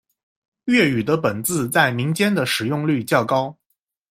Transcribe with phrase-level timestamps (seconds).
[0.65, 3.55] 粤语的本字在民间的使用率较高。